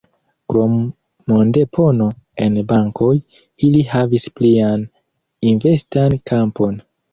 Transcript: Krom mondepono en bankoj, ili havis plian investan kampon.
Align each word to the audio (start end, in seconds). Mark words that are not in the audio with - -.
Krom 0.51 0.77
mondepono 1.33 2.07
en 2.47 2.57
bankoj, 2.73 3.11
ili 3.69 3.85
havis 3.93 4.27
plian 4.41 4.89
investan 5.55 6.21
kampon. 6.35 6.85